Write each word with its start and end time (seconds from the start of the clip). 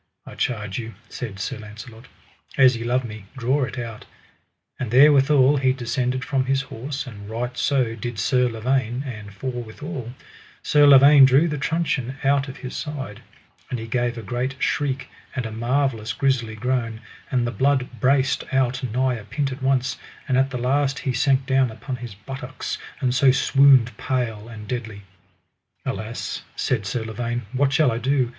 I 0.25 0.33
charge 0.33 0.79
you, 0.79 0.95
said 1.09 1.39
Sir 1.39 1.59
Launcelot, 1.59 2.07
as 2.57 2.75
ye 2.75 2.83
love 2.83 3.05
me, 3.05 3.25
draw 3.37 3.65
it 3.65 3.77
out. 3.77 4.03
And 4.79 4.89
therewithal 4.89 5.57
he 5.57 5.73
descended 5.73 6.25
from 6.25 6.45
his 6.45 6.63
horse, 6.63 7.05
and 7.05 7.29
right 7.29 7.55
so 7.55 7.93
did 7.93 8.17
Sir 8.17 8.49
Lavaine; 8.49 9.03
and 9.05 9.29
forthwithal 9.31 10.13
Sir 10.63 10.87
Lavaine 10.87 11.25
drew 11.25 11.47
the 11.47 11.59
truncheon 11.59 12.15
out 12.23 12.47
of 12.47 12.57
his 12.57 12.75
side, 12.75 13.21
and 13.69 13.77
he 13.77 13.85
gave 13.85 14.17
a 14.17 14.23
great 14.23 14.55
shriek 14.57 15.07
and 15.35 15.45
a 15.45 15.51
marvellous 15.51 16.13
grisly 16.13 16.55
groan, 16.55 17.01
and 17.29 17.45
the 17.45 17.51
blood 17.51 17.87
brast 17.99 18.43
out 18.51 18.81
nigh 18.81 19.13
a 19.13 19.23
pint 19.25 19.51
at 19.51 19.61
once, 19.61 19.99
that 20.27 20.35
at 20.35 20.49
the 20.49 20.57
last 20.57 20.97
he 20.97 21.13
sank 21.13 21.45
down 21.45 21.69
upon 21.69 21.97
his 21.97 22.15
buttocks, 22.15 22.79
and 23.01 23.13
so 23.13 23.29
swooned 23.31 23.95
pale 23.97 24.47
and 24.47 24.67
deadly. 24.67 25.03
Alas, 25.85 26.41
said 26.55 26.87
Sir 26.87 27.05
Lavaine, 27.05 27.43
what 27.53 27.71
shall 27.71 27.91
I 27.91 27.99
do? 27.99 28.29